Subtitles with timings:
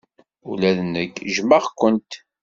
[0.49, 2.11] Ula d nekk jjmeɣ-kent.